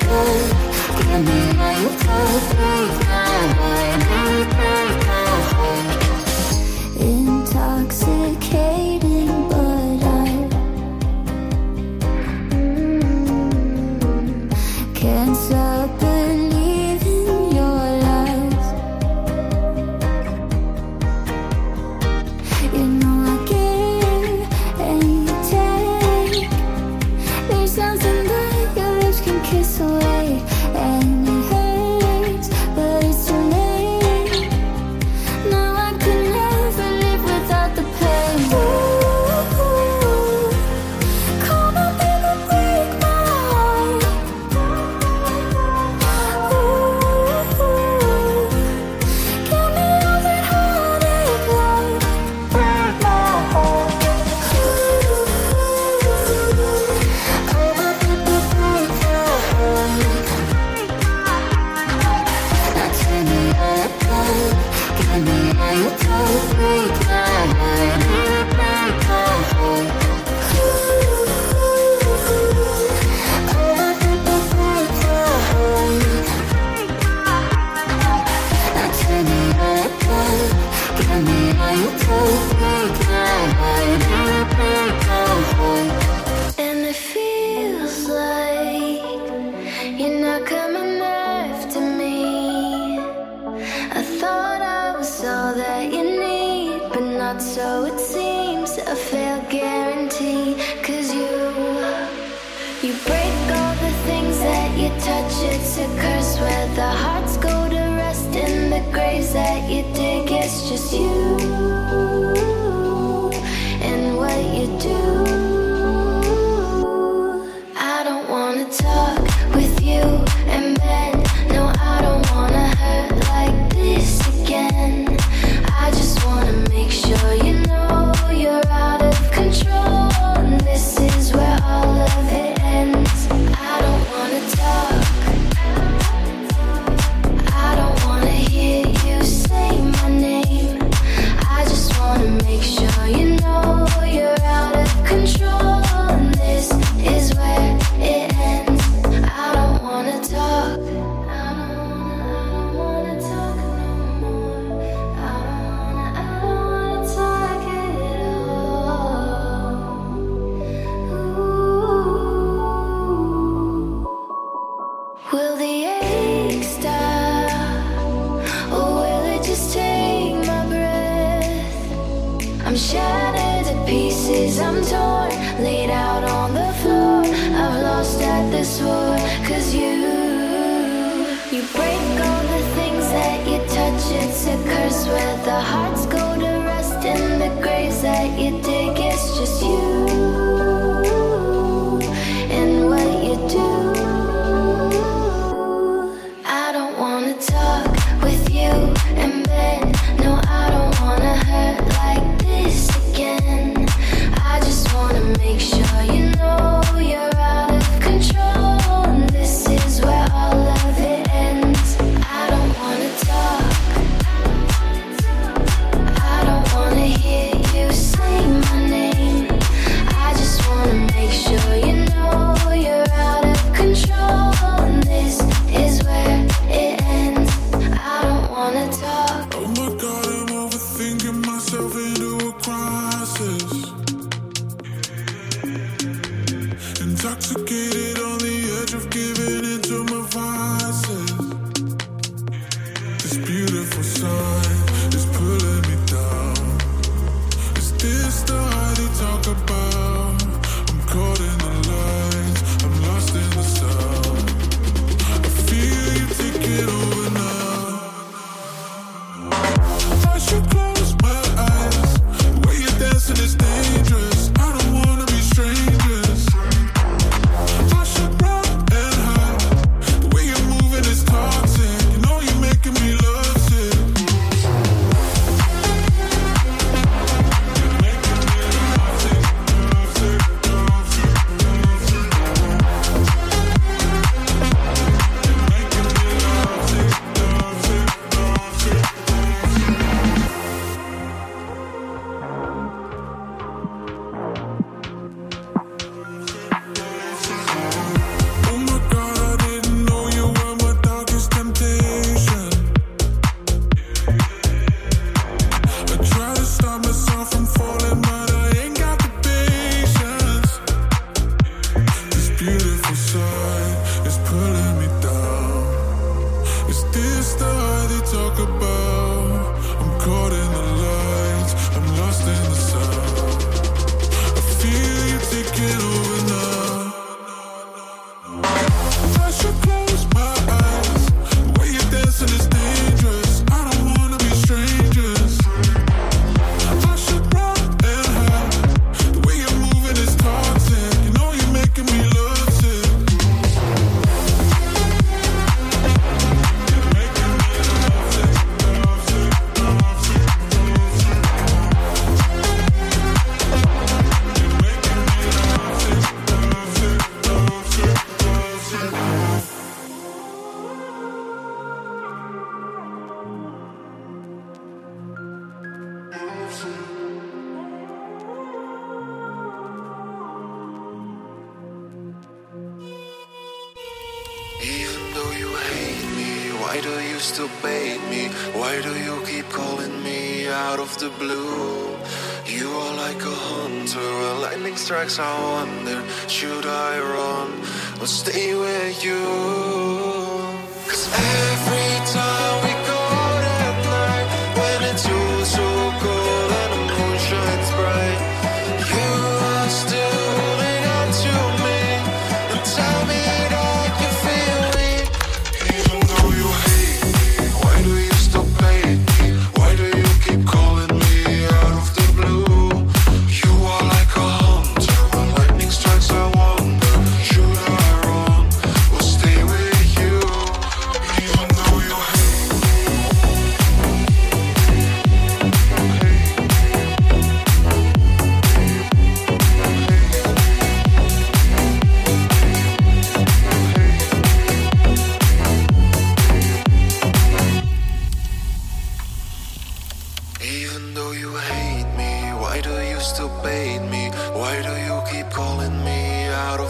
could, 0.00 0.50
give 1.06 1.24
me 1.24 1.40
all 1.58 1.74
you 1.80 1.90
could, 1.98 3.91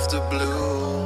the 0.06 0.20
blue. 0.30 1.02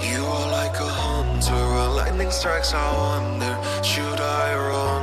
You 0.00 0.24
are 0.24 0.50
like 0.50 0.76
a 0.78 0.88
hunter, 0.88 1.54
When 1.74 1.96
lightning 1.96 2.30
strikes, 2.30 2.74
I 2.74 2.86
wonder, 2.96 3.54
should 3.82 4.20
I 4.20 4.54
run 4.54 5.02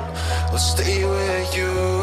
or 0.54 0.60
stay 0.60 1.04
with 1.06 1.58
you 1.58 2.03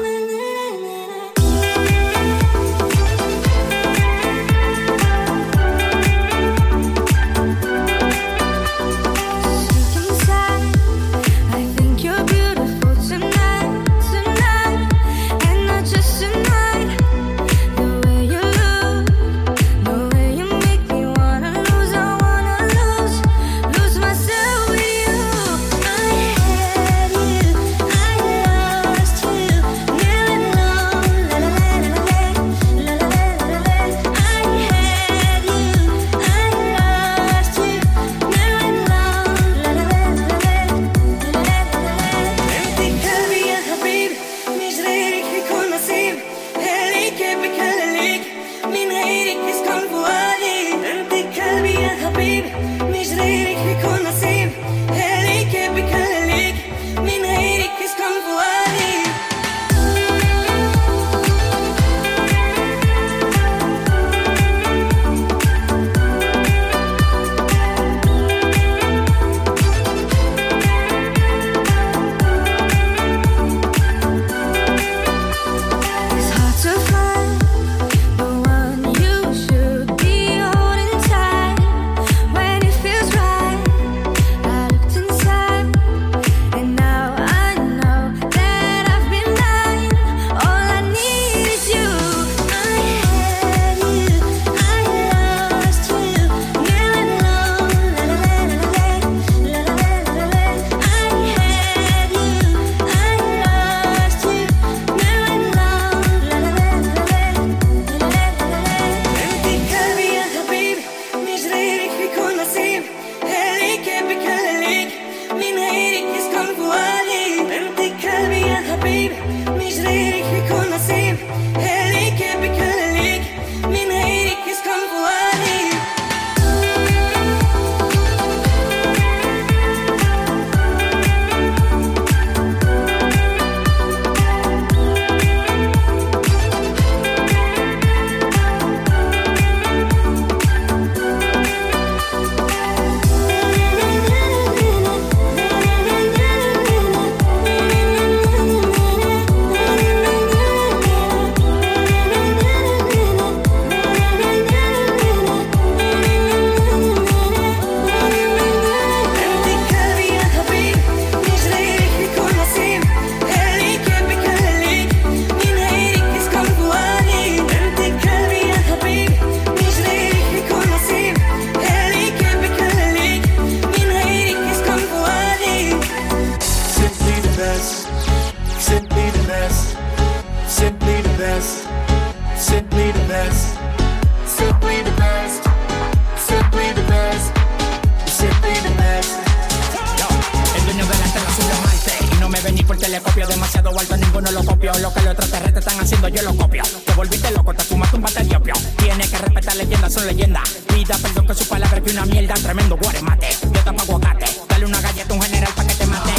le 192.91 192.99
copio 192.99 193.25
demasiado 193.25 193.69
alto, 193.79 193.95
ninguno 193.95 194.29
lo 194.31 194.43
copio. 194.43 194.71
Lo 194.79 194.93
que 194.93 195.01
los 195.01 195.13
extraterrestres 195.13 195.65
están 195.65 195.79
haciendo, 195.79 196.09
yo 196.09 196.21
lo 196.23 196.35
copio. 196.35 196.63
Te 196.85 196.93
volviste 196.93 197.31
loco, 197.31 197.53
te 197.53 197.63
fumaste 197.63 197.95
un 197.95 198.01
bate 198.01 198.23
diopio. 198.23 198.53
Tienes 198.77 199.09
que 199.09 199.17
respetar 199.17 199.55
leyendas, 199.55 199.93
son 199.93 200.07
leyendas. 200.07 200.49
Pida 200.67 200.97
perdón 200.97 201.25
que 201.25 201.33
su 201.33 201.47
palabra 201.47 201.77
es 201.77 201.83
que 201.83 201.91
una 201.91 202.05
mierda, 202.05 202.33
tremendo 202.33 202.75
guaremate. 202.75 203.29
Yo 203.43 203.63
tapo 203.63 203.81
aguacate, 203.81 204.25
dale 204.49 204.65
una 204.65 204.81
galleta 204.81 205.13
a 205.13 205.15
un 205.15 205.21
general 205.21 205.53
pa' 205.53 205.63
que 205.63 205.73
te 205.75 205.85
mate. 205.85 206.11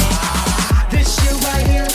This 0.89 1.15
shit 1.15 1.43
right 1.43 1.67
here, 1.67 1.87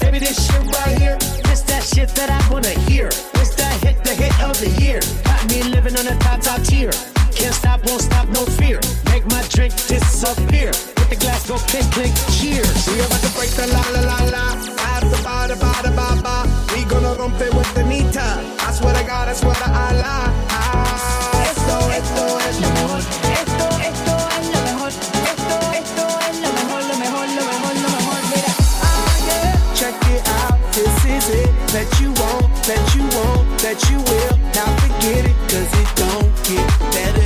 baby, 0.00 0.20
this 0.20 0.36
shit 0.46 0.62
right 0.62 0.96
here. 0.96 1.18
It's 1.50 1.62
that 1.62 1.82
shit 1.82 2.08
that 2.14 2.30
I 2.30 2.52
wanna 2.52 2.68
hear. 2.88 3.08
It's 3.34 3.56
that 3.56 3.74
hit, 3.82 4.02
the 4.04 4.14
hit 4.14 4.32
of 4.44 4.56
the 4.60 4.70
year. 4.80 5.00
Got 5.24 5.44
me 5.48 5.64
living 5.64 5.96
on 5.98 6.06
a 6.06 6.16
top, 6.20 6.40
top 6.40 6.62
tier. 6.62 6.92
Can't 7.34 7.54
stop, 7.54 7.84
won't 7.86 8.02
stop, 8.02 8.28
no 8.28 8.44
fear. 8.58 8.80
Make 9.10 9.26
my 9.26 9.42
drink 9.50 9.74
disappear. 9.86 10.70
With 10.70 11.10
the 11.10 11.16
glass 11.16 11.46
go 11.48 11.56
clink, 11.70 11.90
clink, 11.92 12.14
cheers. 12.30 12.86
We 12.88 13.00
about 13.00 13.20
to 13.20 13.30
break 13.36 13.50
the 13.50 13.66
la 13.74 13.82
la 13.94 14.00
la 14.00 14.18
la. 14.34 14.44
Hasta 14.78 15.18
ba 15.26 15.48
da 15.48 15.56
ba 15.58 15.72
da 15.82 15.90
ba 15.98 16.08
ba. 16.22 16.36
We 16.72 16.84
gonna 16.84 17.14
rompe 17.18 17.46
with 17.56 17.70
the 17.74 17.84
nita. 17.84 18.26
I 18.60 18.72
swear 18.72 18.94
to 18.94 19.04
God, 19.04 19.28
I 19.28 19.34
swear 19.34 19.54
to 19.54 19.68
Allah. 19.68 20.30
Ah, 20.48 21.42
esto, 21.50 21.76
esto 22.00 22.24
es 22.48 22.56
lo 22.62 22.68
mejor. 22.78 23.02
Esto, 23.42 23.66
esto 23.90 24.14
es 24.36 24.46
lo 24.54 24.60
mejor. 24.68 24.90
Esto, 25.32 25.56
esto 25.80 26.04
es 26.28 26.36
lo 26.44 26.50
mejor, 26.58 26.80
lo 26.90 26.96
mejor, 27.02 27.26
lo 27.38 27.44
mejor, 27.50 27.74
lo 27.84 27.88
mejor. 27.98 28.20
Mira. 28.30 28.52
Ah, 28.82 29.12
yeah. 29.28 29.74
Check 29.74 29.96
it 30.14 30.22
out. 30.40 30.58
This 30.72 30.96
is 31.04 31.26
it. 31.42 31.52
That 31.74 31.90
you 32.00 32.10
want, 32.22 32.48
that 32.70 32.84
you 32.94 33.02
want, 33.18 33.46
that 33.60 33.78
you 33.90 33.98
will. 33.98 34.36
Now 34.54 34.70
forget 34.78 35.26
it, 35.26 35.36
cause 35.50 35.72
it 35.82 35.90
don't 35.98 36.32
get 36.46 36.68
better 36.94 37.23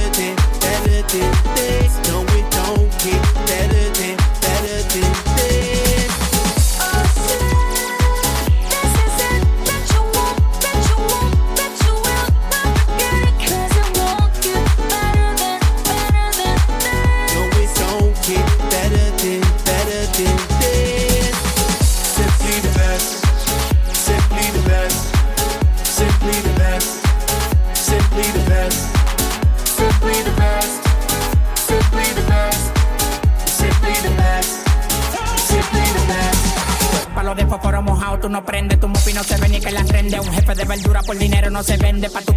no 39.19 39.25
se 39.25 39.37
ve 39.37 39.49
ni 39.49 39.59
que 39.59 39.73
la 39.73 39.83
rende. 39.83 40.21
Un 40.21 40.33
jefe 40.33 40.55
de 40.55 40.65
verdura 40.65 41.03
por 41.03 41.19
dinero 41.19 41.51
no 41.51 41.65
se 41.65 41.77
vende. 41.77 42.09
Pa' 42.09 42.23
tu 42.23 42.35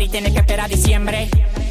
y 0.00 0.08
tienes 0.08 0.32
que 0.32 0.38
esperar 0.38 0.70
diciembre. 0.70 1.28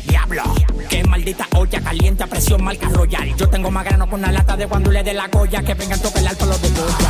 Diablo, 0.08 0.44
que 0.88 1.04
maldita 1.04 1.48
olla 1.56 1.82
caliente 1.82 2.24
a 2.24 2.28
presión 2.28 2.64
marca 2.64 2.88
royal. 2.90 3.36
Yo 3.38 3.50
tengo 3.50 3.72
más 3.72 3.84
grano 3.84 4.08
con 4.08 4.20
una 4.20 4.32
lata 4.32 4.56
de 4.56 4.66
guandule 4.66 5.02
de 5.02 5.16
la 5.16 5.28
Goya. 5.30 5.64
Que 5.64 5.74
vengan 5.74 6.00
toque 6.00 6.20
el 6.20 6.28
alto 6.28 6.46
los 6.46 6.62
de 6.62 6.70
Goya. 6.70 7.10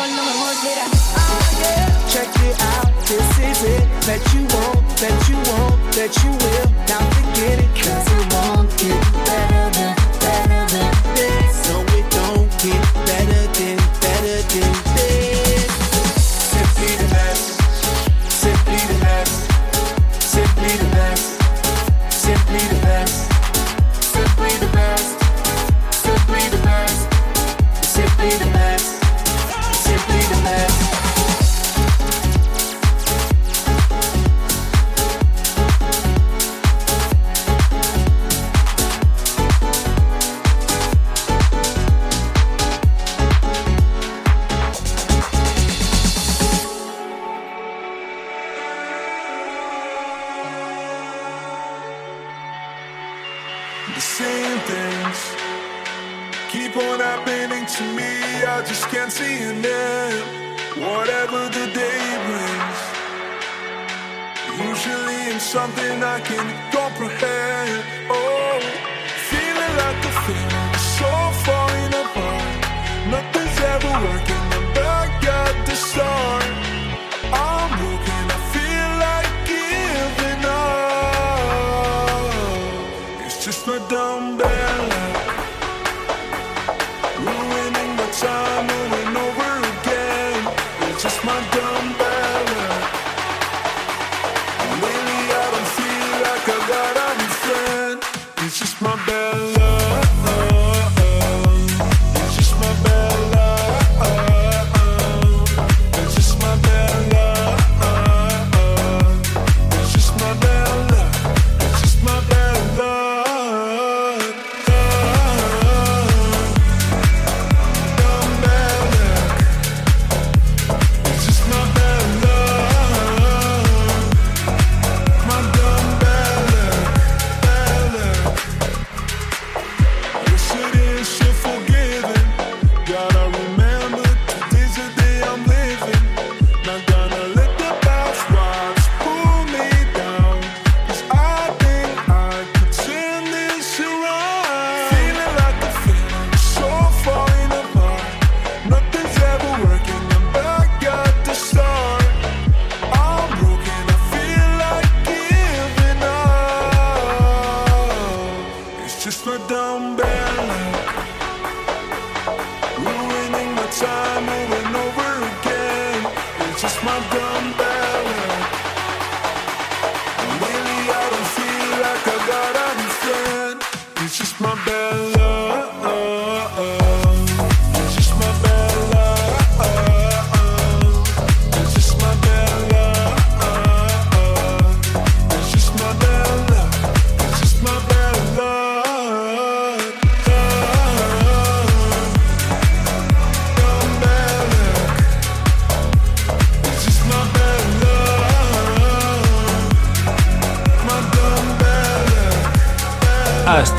that 4.11 4.33
you 4.33 4.41
want, 4.41 4.97
that 4.99 5.29
you 5.29 5.35
want, 5.49 5.93
that 5.95 6.11
you 6.21 6.31
will. 6.43 6.67
Now 6.89 6.99
forget 7.15 7.59
it, 7.59 7.71
cause 7.79 8.07
it 8.11 8.33
won't 8.33 8.69
get 8.77 9.25
better 9.25 9.51
better 9.51 9.70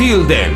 Till 0.02 0.24
then, 0.24 0.51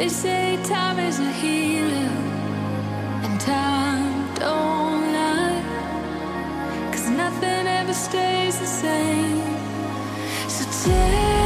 They 0.00 0.08
say 0.08 0.58
time 0.64 0.98
is 0.98 1.18
a 1.18 1.30
healer, 1.30 2.10
and 3.22 3.38
time 3.38 4.34
don't 4.34 5.12
lie. 5.12 5.62
Cause 6.90 7.10
nothing 7.10 7.66
ever 7.66 7.92
stays 7.92 8.58
the 8.60 8.64
same. 8.64 9.42
So 10.48 10.64
take. 10.88 11.39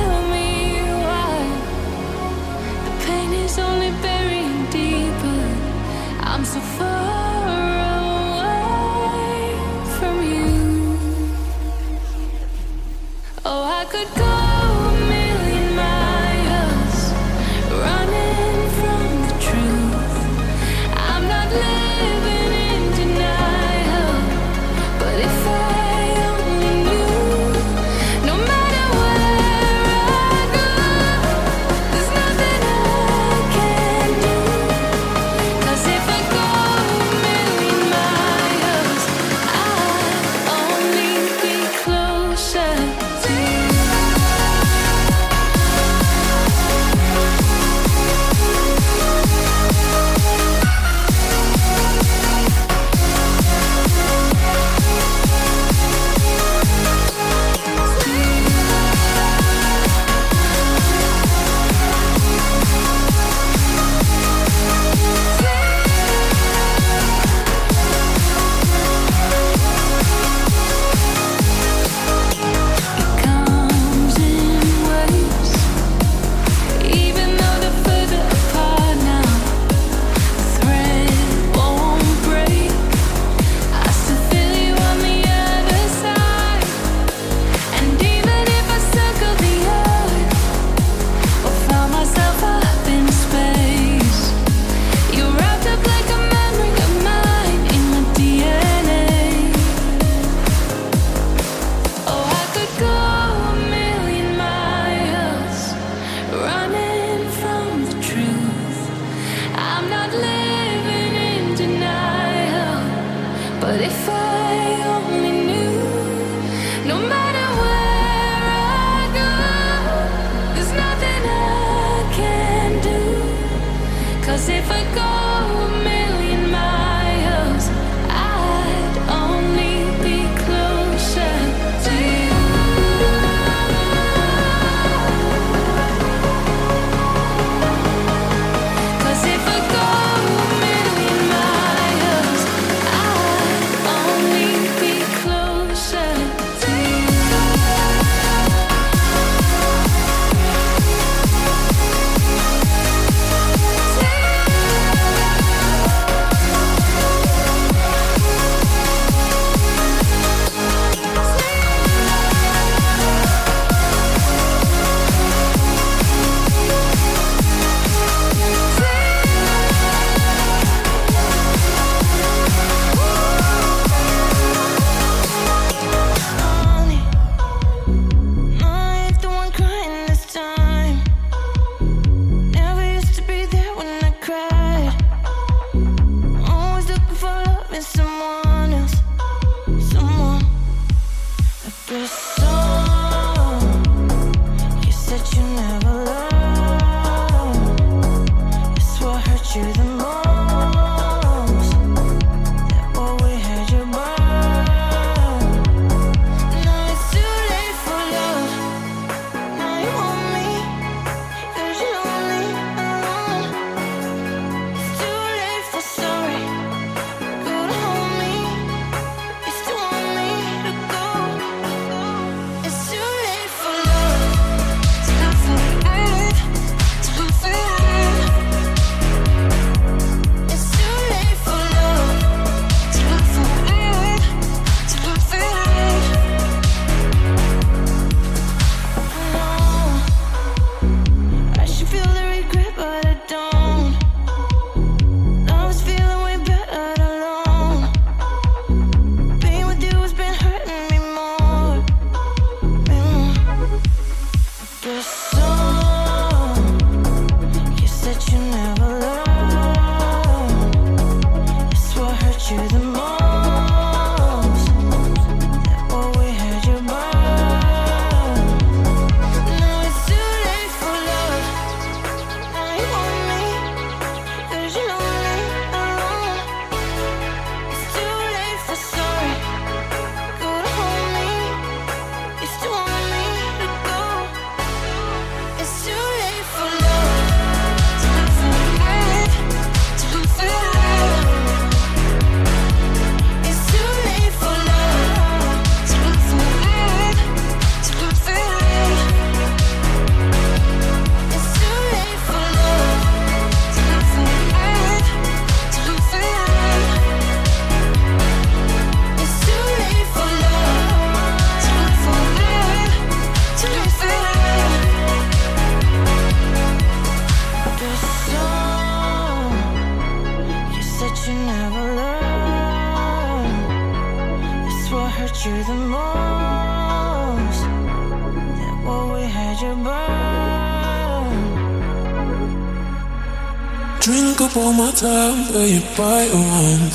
up 334.54 334.62
all 334.62 334.72
my 334.72 334.90
time, 334.92 335.52
but 335.52 335.68
you 335.68 335.80
bite 335.96 336.30
around. 336.30 336.90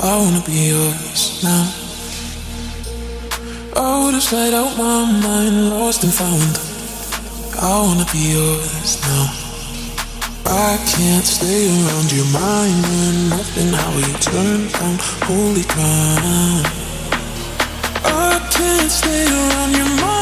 I 0.00 0.16
wanna 0.18 0.42
be 0.46 0.70
yours 0.72 1.42
now. 1.42 1.72
I 3.76 4.04
would've 4.04 4.22
slid 4.22 4.54
out 4.54 4.76
my 4.76 5.04
mind, 5.22 5.70
lost 5.70 6.04
and 6.04 6.12
found. 6.12 6.54
I 7.60 7.80
wanna 7.82 8.06
be 8.12 8.32
yours 8.34 9.00
now. 9.02 9.26
I 10.46 10.78
can't 10.92 11.24
stay 11.24 11.68
around 11.68 12.12
your 12.12 12.26
mind 12.26 12.84
and 12.84 13.30
nothing 13.30 13.72
how 13.72 13.92
you 13.98 14.12
turn 14.18 14.68
from 14.68 14.98
holy 15.28 15.64
ground. 15.72 16.66
I 18.04 18.48
can't 18.50 18.90
stay 18.90 19.26
around 19.26 19.76
your 19.76 20.00
mind. 20.00 20.15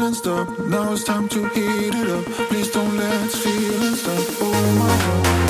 feelings 0.00 0.18
stop. 0.18 0.58
Now 0.60 0.92
it's 0.92 1.04
time 1.04 1.28
to 1.28 1.48
heat 1.50 1.94
it 1.94 2.08
up. 2.08 2.24
Please 2.48 2.70
don't 2.70 2.96
let 2.96 3.30
feelings 3.30 4.00
stop. 4.00 4.36
Oh 4.40 4.76
my 4.78 4.96
God. 5.04 5.49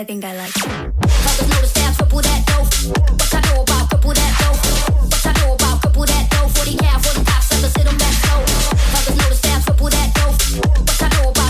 I 0.00 0.04
think 0.04 0.24
I 0.24 0.34
like 0.34 0.50
that 2.22 2.40
dough. 2.46 2.64
What 2.64 3.34
I 3.34 3.40
know 3.52 3.60
about 3.60 3.90
cripple 3.90 4.14
that 4.14 4.32
dough. 4.40 4.56
What 5.04 5.26
I 5.26 5.32
know 5.44 5.52
about 5.52 5.82
cripple 5.82 6.06
that 6.06 6.30
dope. 6.30 6.50
40 6.56 6.76
cal, 6.78 6.98
45 7.00 7.44
suckers, 7.44 7.76
hit 7.76 7.84
them 7.84 7.98
that 7.98 8.16
dope. 8.24 8.48
Cause 8.96 9.16
notice 9.18 9.40
that 9.42 9.60
cripple 9.60 9.90
that. 9.90 10.08
What 10.56 11.02
I 11.02 11.08
know 11.20 11.28
about 11.28 11.49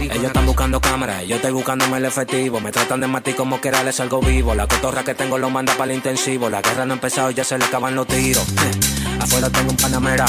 Ellos 0.00 0.24
están 0.24 0.44
buscando 0.44 0.80
cámaras, 0.80 1.24
yo 1.24 1.36
estoy 1.36 1.52
buscándome 1.52 1.98
el 1.98 2.04
efectivo. 2.04 2.58
Me 2.58 2.72
tratan 2.72 3.00
de 3.00 3.06
matar 3.06 3.36
como 3.36 3.60
quiera, 3.60 3.84
les 3.84 3.94
salgo 3.94 4.20
vivo. 4.20 4.56
La 4.56 4.66
cotorra 4.66 5.04
que 5.04 5.14
tengo 5.14 5.38
lo 5.38 5.50
manda 5.50 5.72
para 5.74 5.92
el 5.92 5.98
intensivo. 5.98 6.50
La 6.50 6.60
guerra 6.60 6.84
no 6.84 6.94
ha 6.94 6.96
empezado, 6.96 7.30
ya 7.30 7.44
se 7.44 7.56
le 7.56 7.64
acaban 7.64 7.94
los 7.94 8.08
tiros. 8.08 8.44
Afuera 9.20 9.48
tengo 9.50 9.70
un 9.70 9.76
panamera. 9.76 10.26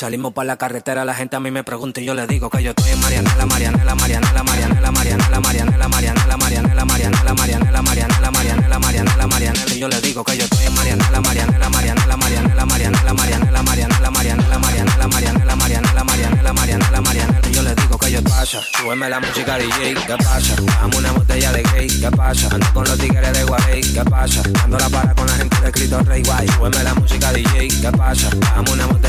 Salimos 0.00 0.32
para 0.32 0.46
la 0.46 0.56
carretera, 0.56 1.04
la 1.04 1.12
gente 1.12 1.36
a 1.36 1.40
mí 1.40 1.50
me 1.50 1.62
pregunta 1.62 2.00
y 2.00 2.06
yo 2.06 2.14
le 2.14 2.26
digo 2.26 2.48
que 2.48 2.62
yo 2.62 2.70
estoy 2.70 2.90
en 2.90 3.00
Marianela, 3.00 3.44
Marianela, 3.44 3.94
Marianela, 3.94 4.42
Marianela, 4.42 4.90
Marianela, 4.90 5.40
Marianela, 5.40 5.88
Marianela, 5.88 6.36
Marianela, 6.38 6.86
Marianela, 6.86 7.82
Marianela, 7.82 7.82
Marianela, 7.82 8.30
Marianela, 8.30 8.78
Marianela, 8.78 9.26
Marianela, 9.26 9.74
y 9.74 9.78
yo 9.78 9.88
le 9.88 10.00
digo 10.00 10.24
que 10.24 10.38
yo 10.38 10.44
estoy 10.44 10.64
en 10.64 10.74
Marianela, 10.74 11.20
Marianela, 11.20 11.68
Marianela, 11.68 12.16
Marianela, 12.16 12.64
Marianela, 12.64 13.12
Marianela, 13.12 13.62
Marianela, 13.62 14.10
Marianela, 14.10 14.10
Marianela, 14.10 14.58
Marianela, 14.58 15.56
Marianela, 15.56 16.04
Marianela, 16.04 16.52
Marianela, 16.54 17.00
Marianela, 17.02 17.48
y 17.50 17.52
yo 17.52 17.62
le 17.62 17.74
digo 17.74 17.98
que 17.98 18.10
yo 18.10 18.22
pasa, 18.24 18.62
súbeme 18.78 19.10
la 19.10 19.20
música 19.20 19.58
DJ, 19.58 19.94
¿qué 20.06 20.16
pasa? 20.16 20.56
Dame 20.80 20.96
una 20.96 21.12
botella 21.12 21.52
de 21.52 21.62
gay, 21.74 21.88
¿qué 21.88 22.10
pasa? 22.10 22.48
Ando 22.50 22.72
con 22.72 22.84
los 22.84 22.96
tigres 22.96 23.32
de 23.34 23.44
Guay, 23.44 23.80
¿qué 23.82 24.04
pasa? 24.08 24.42
Ando 24.64 24.78
la 24.78 24.88
para 24.88 25.14
con 25.14 25.26
la 25.26 25.34
gente 25.34 25.60
de 25.60 25.70
Cristo 25.70 26.00
Rey 26.04 26.22
Guay, 26.22 26.48
súbeme 26.48 26.82
la 26.84 26.94
música 26.94 27.32
DJ, 27.34 27.68
¿qué 27.68 27.92
pasa? 27.92 28.30
Dame 28.54 28.72
una 28.72 28.86
botella 28.86 28.99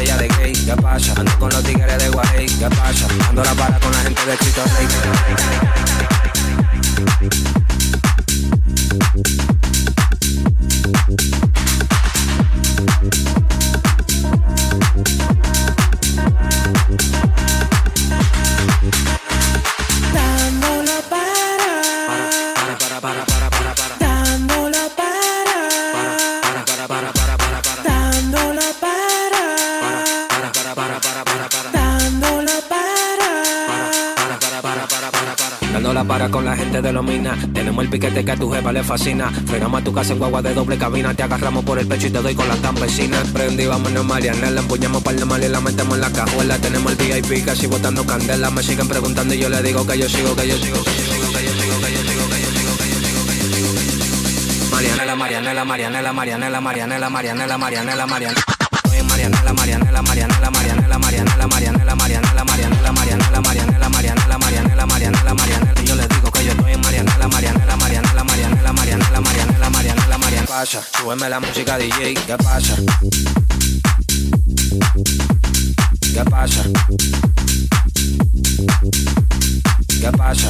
¿qué 0.75 0.81
pasa? 0.81 1.13
Ando 1.17 1.39
con 1.39 1.49
los 1.49 1.63
tigres 1.63 1.97
de 1.97 2.09
Guay, 2.09 2.45
¿qué 2.45 2.69
pasa? 2.69 3.07
Ando 3.29 3.43
la 3.43 3.53
para 3.53 3.79
con 3.79 3.91
la 3.91 3.99
gente 3.99 4.25
de 4.25 4.37
Cristo 4.37 4.61
Rey. 4.63 4.87
Tenemos 37.53 37.83
el 37.83 37.89
piquete 37.89 38.23
que 38.23 38.31
a 38.31 38.37
tu 38.37 38.51
jefa 38.51 38.71
le 38.71 38.83
fascina. 38.83 39.31
Frenamos 39.45 39.81
a 39.81 39.83
tu 39.83 39.93
casa 39.93 40.13
en 40.13 40.19
guagua 40.19 40.41
de 40.41 40.53
doble 40.53 40.77
cabina. 40.77 41.13
Te 41.13 41.23
agarramos 41.23 41.63
por 41.63 41.79
el 41.79 41.87
pecho 41.87 42.07
y 42.07 42.11
te 42.11 42.21
doy 42.21 42.35
con 42.35 42.47
la 42.47 42.55
campesina. 42.57 43.21
Prendí, 43.33 43.65
vámonos 43.65 44.05
Mariana. 44.05 44.49
La 44.51 44.61
empuñamos 44.61 45.03
para 45.03 45.17
la 45.17 45.25
mal 45.25 45.43
y 45.43 45.49
la 45.49 45.61
metemos 45.61 45.95
en 45.95 46.01
la 46.01 46.11
cajuela. 46.11 46.57
Tenemos 46.59 46.91
el 46.91 46.97
VIP 46.97 47.45
casi 47.45 47.67
botando 47.67 48.05
candela. 48.05 48.49
Me 48.51 48.63
siguen 48.63 48.87
preguntando 48.87 49.33
y 49.33 49.39
yo 49.39 49.49
le 49.49 49.61
digo 49.61 49.85
que 49.85 49.97
yo 49.97 50.09
sigo, 50.09 50.35
que 50.35 50.47
yo 50.47 50.57
sigo, 50.57 50.83
que 50.83 50.91
yo 50.91 51.03
sigo, 51.03 51.31
que 51.31 51.43
yo 51.43 51.51
sigo, 51.53 51.79
que 51.81 51.91
yo 51.93 52.01
sigo, 52.01 52.29
que 52.29 52.41
yo 52.41 52.51
sigo, 52.51 52.77
que 52.77 52.89
yo 52.89 52.99
sigo, 52.99 53.25
que 53.27 53.35
yo 53.37 53.55
sigo. 53.55 54.71
Mariana, 54.71 55.05
la 55.05 55.15
Mariana, 55.15 55.53
la 55.53 55.65
Mariana, 55.65 56.01
la 56.01 56.13
Mariana, 56.13 56.49
la 56.49 56.61
Mariana, 56.61 56.99
la 56.99 57.09
Mariana, 57.09 57.47
la 57.47 57.57
Mariana, 57.57 57.95
la 57.95 58.07
Mariana 58.07 58.50
súbeme 71.01 71.29
la 71.29 71.39
música 71.39 71.77
DJ, 71.77 72.13
¿qué 72.13 72.37
pasa? 72.37 72.75
¿Qué 76.13 76.23
pasa? 76.29 76.63
¿Qué 79.99 80.11
pasa? 80.11 80.49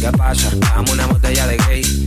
¿Qué 0.00 0.12
pasa? 0.18 0.50
Dame 0.56 0.90
una 0.92 1.06
botella 1.06 1.46
de 1.46 1.56
gay. 1.68 2.06